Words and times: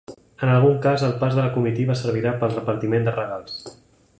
En 0.45 0.51
algun 0.53 0.79
cas 0.85 1.03
el 1.07 1.13
pas 1.23 1.37
de 1.39 1.39
la 1.47 1.51
comitiva 1.57 1.99
servirà 2.01 2.33
pel 2.41 2.57
repartiment 2.57 3.07
de 3.11 3.15
regals. 3.19 3.63